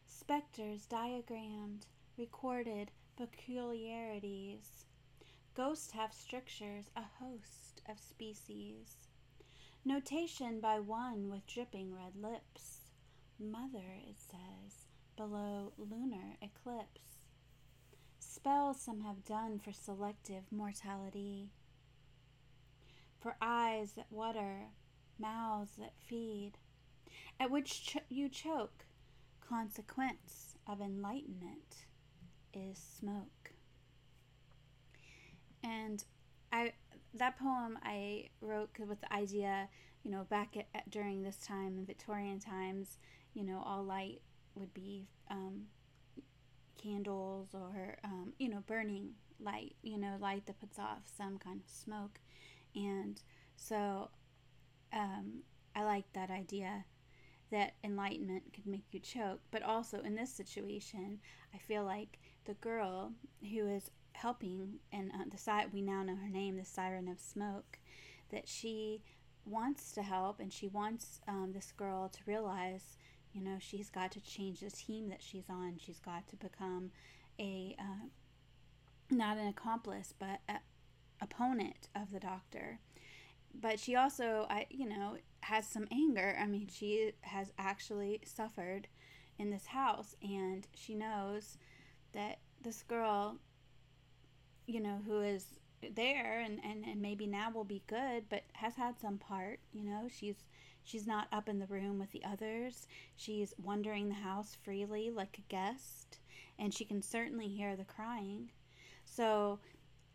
Spectres 0.05 0.85
diagrammed, 0.85 1.87
recorded 2.19 2.91
peculiarities. 3.17 4.85
Ghosts 5.55 5.93
have 5.93 6.13
strictures, 6.13 6.91
a 6.95 7.01
host 7.01 7.81
of 7.89 7.99
species. 7.99 8.97
Notation 9.83 10.59
by 10.59 10.79
one 10.79 11.31
with 11.31 11.47
dripping 11.47 11.95
red 11.95 12.15
lips. 12.15 12.91
Mother, 13.39 13.95
it 14.07 14.17
says, 14.19 14.85
below 15.17 15.73
lunar 15.79 16.37
eclipse. 16.43 17.23
Spells 18.19 18.79
some 18.81 19.01
have 19.01 19.25
done 19.25 19.57
for 19.57 19.73
selective 19.73 20.43
mortality. 20.51 21.49
For 23.25 23.35
eyes 23.41 23.93
that 23.93 24.05
water, 24.11 24.67
mouths 25.17 25.71
that 25.79 25.93
feed, 25.97 26.51
at 27.39 27.49
which 27.49 27.87
ch- 27.87 27.97
you 28.07 28.29
choke, 28.29 28.85
consequence 29.41 30.57
of 30.67 30.79
enlightenment 30.79 31.87
is 32.53 32.77
smoke. 32.77 33.53
And 35.63 36.03
I 36.53 36.73
that 37.15 37.39
poem 37.39 37.79
I 37.81 38.29
wrote 38.41 38.69
with 38.77 39.01
the 39.01 39.11
idea, 39.11 39.69
you 40.03 40.11
know, 40.11 40.25
back 40.25 40.55
at, 40.55 40.67
at, 40.75 40.91
during 40.91 41.23
this 41.23 41.37
time 41.37 41.79
in 41.79 41.85
Victorian 41.87 42.39
times, 42.39 42.99
you 43.33 43.43
know, 43.43 43.63
all 43.65 43.83
light 43.83 44.21
would 44.53 44.71
be 44.75 45.07
um, 45.31 45.63
candles 46.77 47.55
or 47.55 47.97
um, 48.03 48.33
you 48.37 48.49
know 48.49 48.63
burning 48.67 49.15
light, 49.39 49.75
you 49.81 49.97
know, 49.97 50.15
light 50.21 50.45
that 50.45 50.59
puts 50.59 50.77
off 50.77 51.01
some 51.17 51.39
kind 51.39 51.59
of 51.59 51.67
smoke, 51.67 52.19
and 52.75 53.21
so 53.55 54.09
um, 54.93 55.43
I 55.75 55.83
like 55.83 56.11
that 56.13 56.29
idea 56.29 56.85
that 57.51 57.73
enlightenment 57.83 58.53
could 58.53 58.65
make 58.65 58.85
you 58.91 58.99
choke. 58.99 59.39
But 59.51 59.63
also 59.63 59.99
in 60.01 60.15
this 60.15 60.31
situation, 60.31 61.19
I 61.53 61.57
feel 61.57 61.83
like 61.83 62.19
the 62.45 62.55
girl 62.55 63.13
who 63.41 63.67
is 63.67 63.91
helping 64.13 64.79
and 64.91 65.11
uh, 65.11 65.25
the 65.31 65.37
side 65.37 65.67
we 65.73 65.81
now 65.81 66.03
know 66.03 66.15
her 66.15 66.29
name, 66.29 66.57
the 66.57 66.65
Siren 66.65 67.07
of 67.07 67.19
Smoke, 67.19 67.79
that 68.31 68.47
she 68.47 69.01
wants 69.45 69.91
to 69.91 70.01
help 70.01 70.39
and 70.39 70.51
she 70.51 70.67
wants 70.67 71.19
um, 71.27 71.51
this 71.53 71.71
girl 71.71 72.09
to 72.09 72.19
realize, 72.25 72.97
you 73.33 73.41
know, 73.41 73.57
she's 73.59 73.89
got 73.89 74.11
to 74.11 74.21
change 74.21 74.61
the 74.61 74.71
team 74.71 75.09
that 75.09 75.21
she's 75.21 75.49
on. 75.49 75.75
She's 75.77 75.99
got 75.99 76.27
to 76.29 76.35
become 76.35 76.91
a 77.39 77.75
uh, 77.79 78.07
not 79.11 79.37
an 79.37 79.47
accomplice, 79.47 80.13
but 80.17 80.39
a 80.49 80.55
opponent 81.21 81.89
of 81.95 82.11
the 82.11 82.19
doctor. 82.19 82.79
But 83.53 83.79
she 83.79 83.95
also, 83.95 84.45
I 84.49 84.65
you 84.69 84.87
know, 84.87 85.17
has 85.41 85.67
some 85.67 85.87
anger. 85.91 86.37
I 86.39 86.45
mean, 86.45 86.67
she 86.67 87.13
has 87.21 87.51
actually 87.57 88.21
suffered 88.25 88.87
in 89.37 89.49
this 89.49 89.67
house, 89.67 90.15
and 90.21 90.67
she 90.73 90.95
knows 90.95 91.57
that 92.13 92.39
this 92.61 92.83
girl, 92.83 93.37
you 94.65 94.81
know, 94.81 94.99
who 95.05 95.21
is 95.21 95.45
there 95.93 96.39
and, 96.39 96.59
and, 96.63 96.83
and 96.85 97.01
maybe 97.01 97.27
now 97.27 97.51
will 97.51 97.63
be 97.65 97.83
good, 97.87 98.25
but 98.29 98.43
has 98.53 98.75
had 98.75 98.99
some 98.99 99.17
part, 99.17 99.59
you 99.71 99.83
know, 99.83 100.07
she's 100.09 100.35
she's 100.83 101.07
not 101.07 101.27
up 101.31 101.49
in 101.49 101.59
the 101.59 101.65
room 101.65 101.99
with 101.99 102.11
the 102.11 102.23
others. 102.23 102.87
She's 103.15 103.53
wandering 103.61 104.09
the 104.09 104.15
house 104.15 104.55
freely 104.63 105.11
like 105.11 105.37
a 105.37 105.51
guest, 105.51 106.19
and 106.59 106.73
she 106.73 106.85
can 106.85 107.01
certainly 107.01 107.47
hear 107.47 107.75
the 107.75 107.85
crying. 107.85 108.51
So 109.03 109.59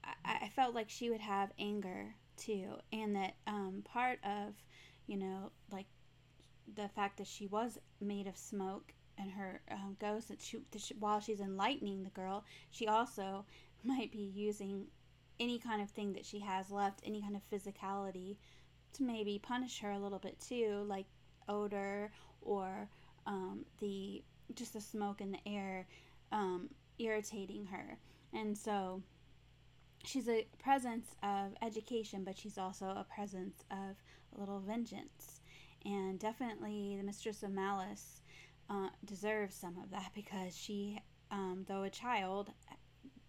I, 0.04 0.38
I 0.42 0.48
felt 0.48 0.74
like 0.74 0.88
she 0.88 1.10
would 1.10 1.20
have 1.20 1.50
anger 1.58 2.14
too, 2.36 2.74
and 2.92 3.14
that 3.16 3.34
um, 3.46 3.82
part 3.84 4.18
of, 4.24 4.54
you 5.06 5.16
know, 5.16 5.50
like 5.70 5.86
the 6.74 6.88
fact 6.88 7.18
that 7.18 7.26
she 7.26 7.46
was 7.46 7.78
made 8.00 8.26
of 8.26 8.36
smoke 8.36 8.92
and 9.18 9.30
her 9.32 9.60
um, 9.70 9.96
ghost 10.00 10.28
that 10.28 10.40
she, 10.40 10.60
that 10.70 10.80
she, 10.80 10.94
while 10.94 11.20
she's 11.20 11.40
enlightening 11.40 12.02
the 12.02 12.10
girl, 12.10 12.44
she 12.70 12.86
also 12.86 13.44
might 13.84 14.10
be 14.12 14.32
using 14.34 14.86
any 15.38 15.58
kind 15.58 15.80
of 15.80 15.90
thing 15.90 16.12
that 16.12 16.24
she 16.26 16.40
has 16.40 16.70
left, 16.70 17.00
any 17.04 17.20
kind 17.20 17.34
of 17.36 17.42
physicality, 17.50 18.36
to 18.92 19.02
maybe 19.02 19.38
punish 19.42 19.80
her 19.80 19.90
a 19.90 19.98
little 19.98 20.18
bit 20.18 20.38
too, 20.40 20.84
like 20.86 21.06
odor 21.48 22.10
or 22.42 22.88
um, 23.26 23.64
the 23.80 24.22
just 24.54 24.72
the 24.72 24.80
smoke 24.80 25.20
in 25.20 25.30
the 25.30 25.38
air 25.46 25.86
um, 26.32 26.68
irritating 26.98 27.66
her. 27.66 27.96
And 28.32 28.56
so 28.56 29.02
she's 30.04 30.28
a 30.28 30.46
presence 30.62 31.08
of 31.22 31.54
education, 31.62 32.24
but 32.24 32.38
she's 32.38 32.58
also 32.58 32.86
a 32.86 33.06
presence 33.14 33.64
of 33.70 33.96
a 34.36 34.40
little 34.40 34.60
vengeance. 34.60 35.40
And 35.84 36.18
definitely 36.18 36.96
the 36.96 37.02
Mistress 37.02 37.42
of 37.42 37.50
Malice 37.50 38.20
uh, 38.68 38.88
deserves 39.04 39.54
some 39.54 39.78
of 39.78 39.90
that 39.90 40.12
because 40.14 40.56
she, 40.56 41.00
um, 41.30 41.64
though 41.68 41.82
a 41.82 41.90
child, 41.90 42.50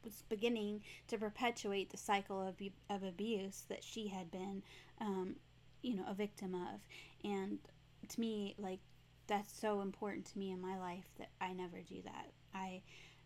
was 0.03 0.23
beginning 0.29 0.81
to 1.07 1.17
perpetuate 1.17 1.89
the 1.89 1.97
cycle 1.97 2.41
of, 2.41 2.55
of 2.89 3.03
abuse 3.03 3.63
that 3.69 3.83
she 3.83 4.07
had 4.07 4.31
been, 4.31 4.63
um, 4.99 5.35
you 5.81 5.95
know, 5.95 6.05
a 6.07 6.13
victim 6.13 6.55
of. 6.55 6.81
And 7.23 7.59
to 8.09 8.19
me, 8.19 8.55
like, 8.57 8.79
that's 9.27 9.51
so 9.59 9.81
important 9.81 10.25
to 10.25 10.37
me 10.37 10.51
in 10.51 10.59
my 10.59 10.77
life 10.77 11.05
that 11.19 11.29
I 11.39 11.53
never 11.53 11.77
do 11.87 12.01
that. 12.03 12.31
I, 12.53 12.81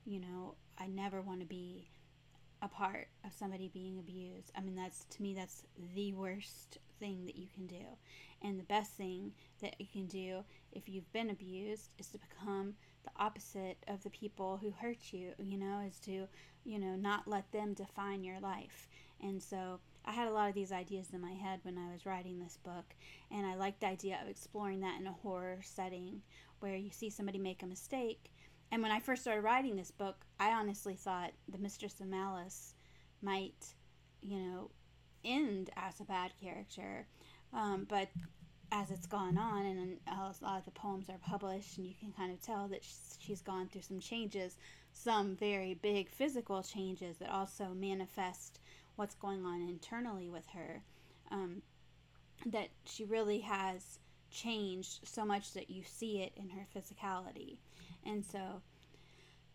you 0.05 0.19
know, 0.19 0.55
I 0.77 0.87
never 0.87 1.21
want 1.21 1.39
to 1.39 1.45
be 1.45 1.87
a 2.65 2.67
part 2.67 3.07
of 3.23 3.31
somebody 3.31 3.69
being 3.71 3.99
abused. 3.99 4.51
I 4.57 4.61
mean, 4.61 4.75
that's 4.75 5.05
to 5.05 5.21
me, 5.21 5.35
that's 5.35 5.63
the 5.93 6.13
worst 6.13 6.79
thing 6.99 7.25
that 7.25 7.35
you 7.35 7.47
can 7.53 7.67
do. 7.67 7.85
And 8.41 8.59
the 8.59 8.63
best 8.63 8.91
thing 8.91 9.31
that 9.61 9.75
you 9.79 9.85
can 9.91 10.07
do 10.07 10.43
if 10.71 10.89
you've 10.89 11.11
been 11.13 11.29
abused 11.29 11.91
is 11.99 12.07
to 12.07 12.17
become 12.17 12.73
the 13.03 13.11
opposite 13.23 13.77
of 13.87 14.03
the 14.03 14.09
people 14.09 14.59
who 14.61 14.71
hurt 14.71 14.97
you, 15.11 15.33
you 15.37 15.57
know, 15.57 15.81
is 15.87 15.99
to, 16.01 16.27
you 16.63 16.79
know, 16.79 16.95
not 16.95 17.27
let 17.27 17.51
them 17.51 17.73
define 17.73 18.23
your 18.23 18.39
life. 18.39 18.87
And 19.21 19.41
so 19.41 19.79
I 20.03 20.11
had 20.11 20.27
a 20.27 20.33
lot 20.33 20.49
of 20.49 20.55
these 20.55 20.71
ideas 20.71 21.09
in 21.13 21.21
my 21.21 21.33
head 21.33 21.59
when 21.63 21.77
I 21.77 21.91
was 21.91 22.05
writing 22.05 22.39
this 22.39 22.57
book, 22.63 22.95
and 23.31 23.45
I 23.45 23.55
liked 23.55 23.81
the 23.81 23.87
idea 23.87 24.19
of 24.21 24.27
exploring 24.27 24.81
that 24.81 24.99
in 24.99 25.07
a 25.07 25.13
horror 25.13 25.59
setting 25.61 26.21
where 26.59 26.75
you 26.75 26.89
see 26.89 27.09
somebody 27.09 27.37
make 27.37 27.61
a 27.61 27.67
mistake. 27.67 28.31
And 28.71 28.81
when 28.81 28.91
I 28.91 28.99
first 28.99 29.21
started 29.21 29.41
writing 29.41 29.75
this 29.75 29.91
book, 29.91 30.25
I 30.39 30.51
honestly 30.51 30.95
thought 30.95 31.31
the 31.47 31.57
Mistress 31.57 31.99
of 31.99 32.07
Malice 32.07 32.73
might, 33.21 33.73
you 34.21 34.37
know, 34.37 34.71
end 35.23 35.69
as 35.77 35.99
a 35.99 36.03
bad 36.03 36.31
character. 36.41 37.07
Um, 37.53 37.85
but 37.89 38.09
as 38.71 38.91
it's 38.91 39.05
gone 39.07 39.37
on 39.37 39.65
and 39.65 39.97
a 40.07 40.43
lot 40.43 40.59
of 40.59 40.65
the 40.65 40.71
poems 40.71 41.09
are 41.09 41.19
published 41.19 41.77
and 41.77 41.85
you 41.85 41.93
can 41.99 42.11
kind 42.11 42.31
of 42.31 42.41
tell 42.41 42.67
that 42.67 42.83
she's 43.19 43.41
gone 43.41 43.67
through 43.67 43.81
some 43.81 43.99
changes 43.99 44.57
some 44.91 45.35
very 45.35 45.75
big 45.75 46.09
physical 46.09 46.63
changes 46.63 47.17
that 47.17 47.29
also 47.29 47.69
manifest 47.75 48.59
what's 48.95 49.15
going 49.15 49.45
on 49.45 49.61
internally 49.61 50.29
with 50.29 50.47
her 50.47 50.81
um, 51.31 51.61
that 52.45 52.69
she 52.85 53.03
really 53.03 53.39
has 53.39 53.99
changed 54.31 55.07
so 55.07 55.25
much 55.25 55.53
that 55.53 55.69
you 55.69 55.83
see 55.83 56.21
it 56.21 56.33
in 56.35 56.49
her 56.49 56.65
physicality. 56.75 57.57
And 58.05 58.23
so 58.23 58.61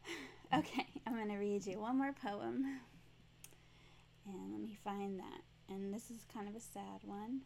okay 0.55 0.87
i'm 1.07 1.15
going 1.15 1.29
to 1.29 1.37
read 1.37 1.67
you 1.67 1.81
one 1.81 1.99
more 1.99 2.12
poem. 2.12 2.81
And 4.27 4.53
let 4.53 4.61
me 4.61 4.79
find 4.85 5.19
that. 5.19 5.43
And 5.69 5.93
this 5.93 6.11
is 6.11 6.27
kind 6.33 6.49
of 6.49 6.55
a 6.55 6.61
sad 6.61 7.00
one. 7.05 7.41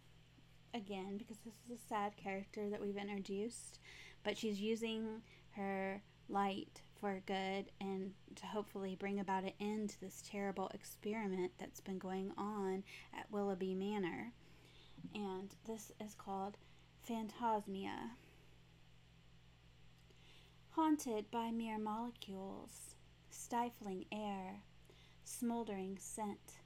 Again 0.72 1.18
because 1.18 1.38
this 1.44 1.54
is 1.66 1.78
a 1.78 1.88
sad 1.88 2.16
character 2.16 2.68
that 2.68 2.80
we've 2.80 2.96
introduced, 2.96 3.78
but 4.24 4.36
she's 4.36 4.60
using 4.60 5.22
her 5.52 6.02
light 6.28 6.82
for 7.00 7.20
good 7.26 7.66
and 7.80 8.12
to 8.34 8.46
hopefully 8.46 8.96
bring 8.98 9.20
about 9.20 9.44
an 9.44 9.52
end 9.60 9.90
to 9.90 10.00
this 10.00 10.22
terrible 10.28 10.70
experiment 10.74 11.52
that's 11.58 11.80
been 11.80 11.98
going 11.98 12.32
on 12.36 12.82
at 13.16 13.30
Willoughby 13.30 13.74
Manor. 13.74 14.32
And 15.14 15.54
this 15.66 15.92
is 16.00 16.14
called 16.14 16.56
Phantasmia. 17.08 18.12
Haunted 20.70 21.30
by 21.30 21.50
mere 21.50 21.78
molecules, 21.78 22.94
stifling 23.30 24.06
air, 24.10 24.62
smoldering 25.24 25.98
scent, 25.98 26.60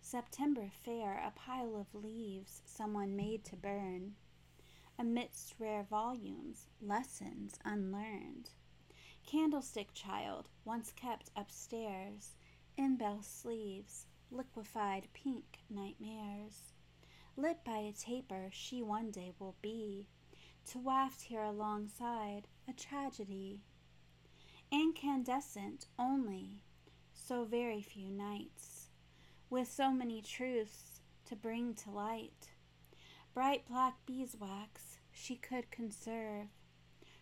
September 0.00 0.68
fair, 0.84 1.22
a 1.24 1.30
pile 1.30 1.76
of 1.76 1.94
leaves 1.94 2.62
someone 2.66 3.14
made 3.16 3.44
to 3.44 3.56
burn, 3.56 4.16
amidst 4.98 5.54
rare 5.58 5.84
volumes, 5.84 6.66
lessons 6.80 7.58
unlearned 7.64 8.50
Candlestick 9.26 9.92
child, 9.92 10.48
once 10.64 10.92
kept 10.92 11.32
upstairs, 11.36 12.36
in 12.76 12.96
bell 12.96 13.22
sleeves, 13.22 14.06
liquefied 14.30 15.08
pink 15.12 15.58
nightmares. 15.68 16.72
Lit 17.38 17.62
by 17.64 17.78
a 17.78 17.92
taper 17.92 18.48
she 18.50 18.82
one 18.82 19.10
day 19.10 19.30
will 19.38 19.56
be, 19.60 20.08
to 20.64 20.78
waft 20.78 21.20
here 21.20 21.42
alongside 21.42 22.48
a 22.66 22.72
tragedy. 22.72 23.60
Incandescent 24.70 25.86
only, 25.98 26.62
so 27.12 27.44
very 27.44 27.82
few 27.82 28.10
nights, 28.10 28.88
with 29.50 29.68
so 29.68 29.92
many 29.92 30.22
truths 30.22 31.02
to 31.26 31.36
bring 31.36 31.74
to 31.74 31.90
light. 31.90 32.52
Bright 33.34 33.68
black 33.68 33.96
beeswax 34.06 34.98
she 35.12 35.36
could 35.36 35.70
conserve 35.70 36.48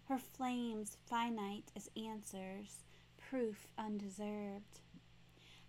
her 0.04 0.18
flames 0.18 0.96
finite 1.06 1.72
as 1.74 1.90
answers, 1.96 2.84
proof 3.16 3.66
undeserved. 3.76 4.80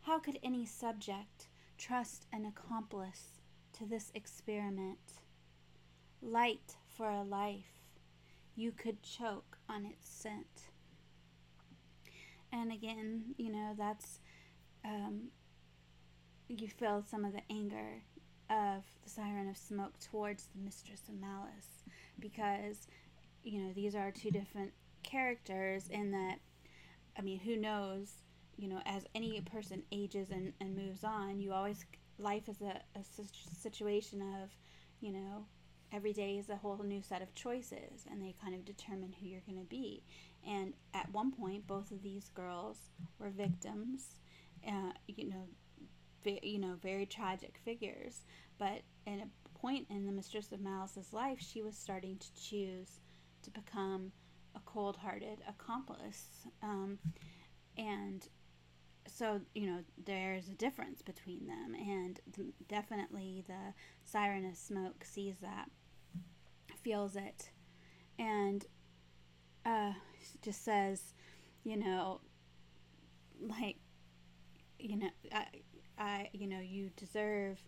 How 0.02 0.20
could 0.20 0.38
any 0.44 0.68
subject 0.68 1.48
trust 1.80 2.28
an 2.32 2.46
accomplice 2.46 3.35
to 3.78 3.86
this 3.86 4.12
experiment? 4.14 5.00
Light 6.22 6.76
for 6.98 7.10
a 7.10 7.24
life, 7.24 7.72
you 8.56 8.72
could 8.72 9.02
choke 9.04 9.58
on 9.70 9.86
its 9.86 10.08
scent. 10.08 10.70
And 12.52 12.72
again, 12.72 13.36
you 13.38 13.52
know, 13.52 13.76
that's, 13.78 14.20
um, 14.84 15.30
you 16.48 16.68
feel 16.68 17.04
some 17.10 17.26
of 17.26 17.34
the 17.34 17.42
anger 17.50 18.04
of 18.50 18.84
the 19.04 19.10
siren 19.10 19.50
of 19.50 19.58
smoke 19.58 20.00
towards 20.00 20.46
the 20.46 20.62
mistress 20.64 21.02
of 21.10 21.16
malice 21.16 21.84
because 22.20 22.88
you 23.46 23.62
know, 23.62 23.72
these 23.74 23.96
are 23.96 24.12
two 24.12 24.32
different 24.32 24.74
characters 25.04 25.88
in 25.90 26.12
that, 26.12 26.40
I 27.18 27.22
mean, 27.22 27.40
who 27.40 27.56
knows, 27.56 28.12
you 28.58 28.68
know, 28.68 28.82
as 28.86 29.06
any 29.14 29.40
person 29.42 29.84
ages 29.92 30.32
and, 30.32 30.52
and 30.60 30.76
moves 30.76 31.04
on, 31.04 31.40
you 31.40 31.54
always, 31.54 31.86
life 32.18 32.48
is 32.48 32.62
a, 32.62 32.82
a 32.98 33.04
situation 33.60 34.22
of, 34.22 34.50
you 35.02 35.12
know, 35.12 35.46
every 35.92 36.14
day 36.14 36.38
is 36.38 36.50
a 36.50 36.56
whole 36.56 36.82
new 36.84 37.02
set 37.02 37.22
of 37.22 37.34
choices 37.36 38.06
and 38.10 38.22
they 38.22 38.36
kind 38.42 38.54
of 38.56 38.66
determine 38.66 39.14
who 39.20 39.28
you're 39.28 39.42
going 39.48 39.60
to 39.60 39.70
be. 39.70 40.04
And 40.48 40.74
at 40.94 41.12
one 41.12 41.32
point, 41.32 41.68
both 41.68 41.92
of 41.92 42.02
these 42.02 42.30
girls 42.30 42.78
were 43.20 43.30
victims, 43.30 44.20
uh, 44.68 44.92
you 45.08 45.30
know, 45.30 45.48
ve- 46.24 46.40
you 46.44 46.60
know, 46.60 46.76
very 46.82 47.06
tragic 47.06 47.58
figures. 47.64 48.22
But 48.58 48.82
at 49.08 49.20
a 49.20 49.58
point 49.58 49.88
in 49.90 50.06
the 50.06 50.12
Mistress 50.12 50.52
of 50.52 50.62
Malice's 50.62 51.14
life, 51.14 51.40
she 51.40 51.62
was 51.62 51.78
starting 51.78 52.18
to 52.18 52.28
choose 52.36 53.00
to 53.44 53.52
become 53.52 54.12
a 54.56 54.60
cold 54.66 54.98
hearted 54.98 55.40
accomplice. 55.48 56.48
Um, 56.62 57.00
and 57.78 58.28
so, 59.08 59.42
you 59.54 59.68
know, 59.68 59.80
there's 60.06 60.48
a 60.50 60.54
difference 60.54 61.02
between 61.02 61.48
them. 61.48 61.76
And 61.76 62.20
th- 62.36 62.54
definitely 62.68 63.44
the 63.48 63.74
Siren 64.04 64.46
of 64.46 64.56
Smoke 64.56 65.04
sees 65.04 65.36
that, 65.42 65.70
feels 66.84 67.16
it, 67.16 67.50
and 68.18 68.66
uh, 69.66 69.94
just 70.42 70.64
says, 70.64 71.14
you 71.64 71.78
know, 71.78 72.22
like, 73.42 73.78
you 74.80 74.98
know, 74.98 75.10
I, 75.34 75.46
I, 75.98 76.30
you 76.34 76.48
know, 76.48 76.60
you 76.60 76.92
deserve 76.96 77.60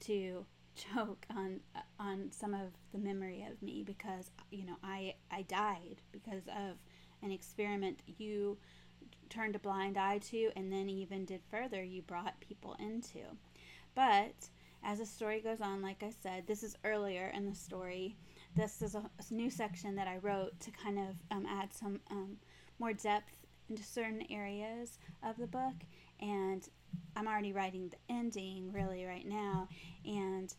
to 0.00 0.46
choke 0.74 1.26
on 1.30 1.60
on 2.00 2.30
some 2.32 2.52
of 2.52 2.72
the 2.92 2.98
memory 2.98 3.46
of 3.48 3.62
me 3.62 3.82
because 3.84 4.30
you 4.50 4.66
know 4.66 4.76
I 4.82 5.14
I 5.30 5.42
died 5.42 6.02
because 6.10 6.42
of 6.48 6.78
an 7.22 7.30
experiment 7.30 8.00
you 8.18 8.58
turned 9.34 9.56
a 9.56 9.58
blind 9.58 9.96
eye 9.96 10.18
to 10.18 10.50
and 10.56 10.72
then 10.72 10.88
even 10.88 11.24
did 11.24 11.40
further 11.50 11.82
you 11.82 12.02
brought 12.02 12.40
people 12.40 12.76
into. 12.78 13.20
But 13.94 14.48
as 14.82 14.98
the 14.98 15.06
story 15.06 15.40
goes 15.40 15.60
on 15.60 15.82
like 15.82 16.02
I 16.02 16.10
said 16.22 16.46
this 16.46 16.62
is 16.62 16.76
earlier 16.84 17.32
in 17.34 17.46
the 17.46 17.54
story. 17.54 18.16
This 18.56 18.82
is 18.82 18.94
a, 18.94 18.98
a 18.98 19.34
new 19.34 19.50
section 19.50 19.96
that 19.96 20.06
I 20.06 20.18
wrote 20.18 20.60
to 20.60 20.70
kind 20.70 20.98
of 20.98 21.16
um, 21.30 21.46
add 21.46 21.72
some 21.74 22.00
um, 22.10 22.36
more 22.78 22.92
depth 22.92 23.34
into 23.68 23.82
certain 23.82 24.22
areas 24.30 24.98
of 25.22 25.36
the 25.36 25.46
book. 25.46 25.74
And 26.20 26.68
I'm 27.16 27.26
already 27.26 27.52
writing 27.52 27.88
the 27.88 28.14
ending 28.14 28.72
really 28.72 29.04
right 29.04 29.26
now, 29.26 29.68
and 30.04 30.54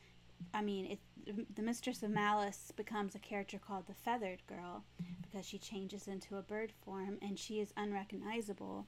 I 0.53 0.61
mean, 0.61 0.85
it, 1.25 1.55
the 1.55 1.61
Mistress 1.61 2.03
of 2.03 2.11
Malice 2.11 2.71
becomes 2.75 3.15
a 3.15 3.19
character 3.19 3.59
called 3.59 3.87
the 3.87 3.93
Feathered 3.93 4.45
Girl 4.47 4.83
because 5.21 5.45
she 5.45 5.57
changes 5.57 6.07
into 6.07 6.37
a 6.37 6.41
bird 6.41 6.71
form 6.83 7.17
and 7.21 7.37
she 7.37 7.59
is 7.59 7.73
unrecognizable 7.75 8.85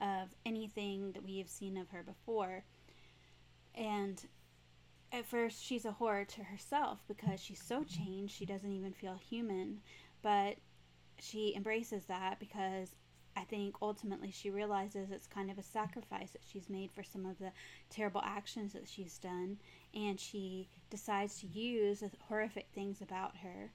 of 0.00 0.34
anything 0.44 1.12
that 1.12 1.24
we 1.24 1.38
have 1.38 1.48
seen 1.48 1.76
of 1.76 1.90
her 1.90 2.02
before. 2.02 2.64
And 3.74 4.24
at 5.12 5.26
first, 5.26 5.62
she's 5.62 5.84
a 5.84 5.92
horror 5.92 6.24
to 6.24 6.44
herself 6.44 7.02
because 7.06 7.40
she's 7.40 7.62
so 7.62 7.84
changed, 7.84 8.34
she 8.34 8.46
doesn't 8.46 8.72
even 8.72 8.92
feel 8.92 9.16
human. 9.16 9.80
But 10.22 10.56
she 11.18 11.54
embraces 11.54 12.06
that 12.06 12.40
because 12.40 12.94
I 13.36 13.44
think 13.44 13.76
ultimately 13.80 14.30
she 14.30 14.50
realizes 14.50 15.10
it's 15.10 15.26
kind 15.26 15.50
of 15.50 15.58
a 15.58 15.62
sacrifice 15.62 16.30
that 16.32 16.42
she's 16.44 16.68
made 16.68 16.92
for 16.92 17.02
some 17.02 17.24
of 17.24 17.38
the 17.38 17.52
terrible 17.90 18.22
actions 18.24 18.72
that 18.74 18.86
she's 18.86 19.18
done, 19.18 19.58
and 19.94 20.20
she 20.20 20.68
decides 20.90 21.40
to 21.40 21.46
use 21.46 22.00
the 22.00 22.10
horrific 22.28 22.68
things 22.74 23.00
about 23.00 23.36
her 23.38 23.72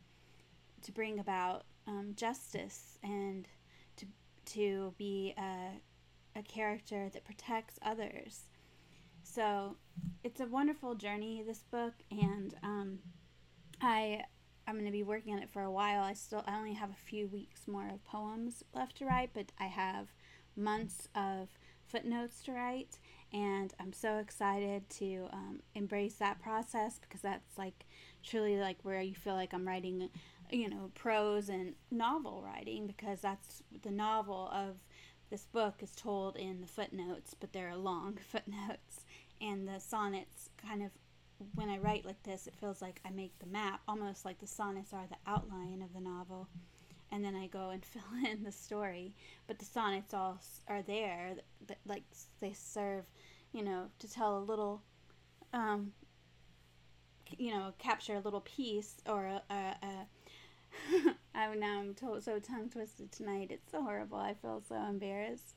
to 0.83 0.91
bring 0.91 1.19
about 1.19 1.65
um, 1.87 2.13
justice 2.15 2.99
and 3.03 3.47
to 3.95 4.05
to 4.45 4.93
be 4.97 5.33
a, 5.37 6.39
a 6.39 6.43
character 6.43 7.09
that 7.13 7.25
protects 7.25 7.79
others. 7.81 8.43
So 9.23 9.77
it's 10.23 10.39
a 10.39 10.45
wonderful 10.45 10.95
journey. 10.95 11.43
This 11.45 11.63
book, 11.71 11.93
and 12.11 12.53
um, 12.63 12.99
I 13.81 14.23
I'm 14.67 14.73
going 14.73 14.85
to 14.85 14.91
be 14.91 15.03
working 15.03 15.33
on 15.33 15.41
it 15.41 15.49
for 15.49 15.61
a 15.61 15.71
while. 15.71 16.03
I 16.03 16.13
still 16.13 16.43
I 16.45 16.57
only 16.57 16.73
have 16.73 16.89
a 16.89 17.05
few 17.09 17.27
weeks 17.27 17.67
more 17.67 17.87
of 17.87 18.03
poems 18.03 18.63
left 18.75 18.97
to 18.97 19.05
write, 19.05 19.29
but 19.33 19.53
I 19.57 19.65
have 19.65 20.09
months 20.57 21.07
of 21.15 21.47
footnotes 21.87 22.43
to 22.43 22.51
write, 22.51 22.99
and 23.31 23.73
I'm 23.79 23.93
so 23.93 24.17
excited 24.17 24.89
to 24.89 25.29
um, 25.31 25.61
embrace 25.73 26.15
that 26.15 26.41
process 26.41 26.99
because 26.99 27.21
that's 27.21 27.57
like 27.57 27.85
truly 28.23 28.57
like 28.57 28.77
where 28.83 29.01
you 29.01 29.15
feel 29.15 29.35
like 29.35 29.53
I'm 29.53 29.65
writing, 29.65 30.09
you 30.51 30.69
know, 30.69 30.91
prose 30.95 31.47
and 31.47 31.73
novel 31.89 32.43
writing 32.45 32.87
because 32.87 33.21
that's 33.21 33.63
the 33.83 33.91
novel 33.91 34.51
of 34.53 34.75
this 35.29 35.45
book 35.45 35.75
is 35.81 35.91
told 35.91 36.35
in 36.35 36.59
the 36.59 36.67
footnotes, 36.67 37.33
but 37.33 37.53
they're 37.53 37.75
long 37.75 38.17
footnotes, 38.31 39.05
and 39.39 39.65
the 39.65 39.79
sonnets 39.79 40.49
kind 40.61 40.83
of 40.83 40.91
when 41.55 41.69
I 41.69 41.77
write 41.77 42.05
like 42.05 42.21
this, 42.23 42.47
it 42.47 42.55
feels 42.59 42.81
like 42.81 43.01
I 43.05 43.09
make 43.11 43.37
the 43.39 43.45
map, 43.47 43.81
almost 43.87 44.25
like 44.25 44.39
the 44.39 44.47
sonnets 44.47 44.93
are 44.93 45.05
the 45.09 45.17
outline 45.31 45.81
of 45.81 45.93
the 45.93 45.99
novel, 45.99 46.47
and 47.11 47.23
then 47.23 47.35
I 47.35 47.47
go 47.47 47.69
and 47.69 47.83
fill 47.85 48.01
in 48.29 48.43
the 48.43 48.51
story. 48.51 49.13
But 49.47 49.59
the 49.59 49.65
sonnets 49.65 50.13
all 50.13 50.39
are 50.67 50.81
there, 50.81 51.33
that, 51.35 51.45
that 51.67 51.77
like 51.85 52.03
they 52.39 52.53
serve, 52.53 53.05
you 53.53 53.63
know, 53.63 53.87
to 53.99 54.11
tell 54.11 54.37
a 54.37 54.39
little, 54.39 54.81
um, 55.53 55.93
you 57.37 57.51
know, 57.51 57.73
capture 57.77 58.15
a 58.15 58.19
little 58.21 58.41
piece 58.41 58.97
or 59.07 59.25
a. 59.25 59.41
a, 59.49 59.55
a 59.85 60.07
I 61.35 61.53
now 61.55 61.79
I'm 61.79 61.93
to- 61.95 62.21
so 62.21 62.39
tongue 62.39 62.69
twisted 62.69 63.11
tonight. 63.11 63.47
It's 63.51 63.71
so 63.71 63.81
horrible. 63.81 64.17
I 64.17 64.33
feel 64.33 64.61
so 64.67 64.75
embarrassed. 64.75 65.55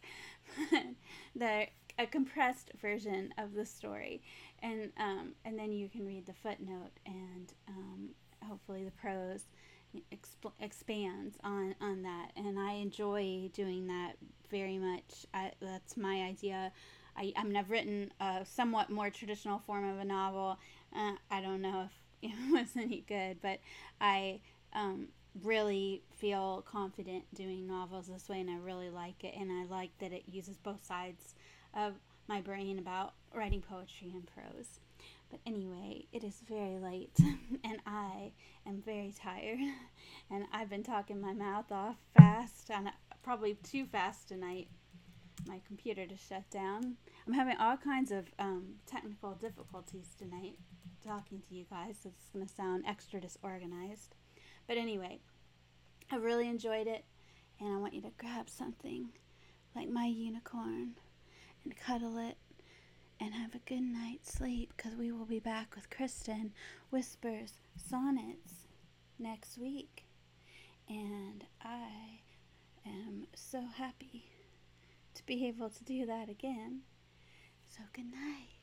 the 1.34 1.66
a 2.00 2.06
compressed 2.06 2.70
version 2.80 3.32
of 3.36 3.54
the 3.54 3.66
story, 3.66 4.22
and 4.62 4.90
um, 4.96 5.32
and 5.44 5.58
then 5.58 5.70
you 5.70 5.88
can 5.88 6.06
read 6.06 6.26
the 6.26 6.32
footnote, 6.32 6.92
and 7.04 7.52
um, 7.68 8.08
hopefully 8.42 8.84
the 8.84 8.90
prose 8.92 9.44
exp- 10.12 10.52
expands 10.60 11.36
on 11.44 11.74
on 11.80 12.02
that. 12.02 12.30
And 12.36 12.58
I 12.58 12.72
enjoy 12.72 13.50
doing 13.52 13.86
that 13.88 14.14
very 14.50 14.78
much. 14.78 15.26
I, 15.34 15.52
that's 15.60 15.96
my 15.96 16.22
idea. 16.22 16.72
I, 17.16 17.32
I 17.36 17.44
mean, 17.44 17.56
I've 17.56 17.70
written 17.70 18.12
a 18.18 18.46
somewhat 18.46 18.88
more 18.88 19.10
traditional 19.10 19.58
form 19.58 19.86
of 19.86 19.98
a 19.98 20.04
novel. 20.04 20.58
Uh, 20.96 21.12
I 21.30 21.42
don't 21.42 21.60
know 21.60 21.86
if 22.22 22.30
it 22.32 22.52
was 22.52 22.68
any 22.76 23.04
good, 23.06 23.38
but 23.42 23.60
I 24.00 24.40
um, 24.72 25.08
really 25.42 26.02
feel 26.16 26.64
confident 26.70 27.24
doing 27.34 27.66
novels 27.66 28.08
this 28.08 28.28
way, 28.28 28.40
and 28.40 28.50
I 28.50 28.56
really 28.56 28.90
like 28.90 29.24
it. 29.24 29.34
And 29.38 29.50
I 29.50 29.64
like 29.64 29.90
that 29.98 30.12
it 30.12 30.24
uses 30.26 30.56
both 30.56 30.84
sides 30.84 31.34
of 31.74 31.94
my 32.28 32.40
brain 32.40 32.78
about 32.78 33.14
writing 33.34 33.62
poetry 33.62 34.12
and 34.14 34.26
prose. 34.26 34.80
But 35.30 35.40
anyway, 35.46 36.06
it 36.12 36.24
is 36.24 36.42
very 36.48 36.78
late, 36.78 37.16
and 37.64 37.78
I 37.86 38.32
am 38.66 38.82
very 38.84 39.14
tired, 39.16 39.60
and 40.30 40.44
I've 40.52 40.68
been 40.68 40.82
talking 40.82 41.20
my 41.20 41.32
mouth 41.32 41.70
off 41.70 41.96
fast, 42.16 42.70
and 42.70 42.90
probably 43.22 43.54
too 43.54 43.86
fast 43.86 44.28
tonight. 44.28 44.68
My 45.46 45.60
computer 45.66 46.06
to 46.06 46.16
shut 46.16 46.50
down. 46.50 46.96
I'm 47.26 47.32
having 47.32 47.56
all 47.56 47.76
kinds 47.78 48.10
of 48.10 48.26
um, 48.38 48.74
technical 48.86 49.32
difficulties 49.32 50.08
tonight 50.18 50.58
talking 51.02 51.40
to 51.48 51.54
you 51.54 51.64
guys, 51.70 51.96
so 52.02 52.10
it's 52.10 52.28
going 52.28 52.46
to 52.46 52.52
sound 52.52 52.84
extra 52.86 53.20
disorganized. 53.20 54.14
But 54.70 54.78
anyway, 54.78 55.18
I 56.12 56.16
really 56.18 56.46
enjoyed 56.46 56.86
it, 56.86 57.04
and 57.58 57.74
I 57.74 57.78
want 57.78 57.92
you 57.92 58.02
to 58.02 58.12
grab 58.16 58.48
something 58.48 59.08
like 59.74 59.88
my 59.88 60.04
unicorn 60.04 60.92
and 61.64 61.76
cuddle 61.76 62.18
it 62.18 62.36
and 63.18 63.34
have 63.34 63.56
a 63.56 63.68
good 63.68 63.82
night's 63.82 64.32
sleep 64.32 64.72
because 64.76 64.94
we 64.94 65.10
will 65.10 65.24
be 65.24 65.40
back 65.40 65.74
with 65.74 65.90
Kristin 65.90 66.50
Whispers 66.88 67.54
Sonnets 67.76 68.68
next 69.18 69.58
week. 69.58 70.04
And 70.88 71.42
I 71.64 72.20
am 72.86 73.26
so 73.34 73.64
happy 73.74 74.26
to 75.16 75.26
be 75.26 75.48
able 75.48 75.70
to 75.70 75.82
do 75.82 76.06
that 76.06 76.28
again. 76.28 76.82
So, 77.68 77.82
good 77.92 78.12
night. 78.12 78.59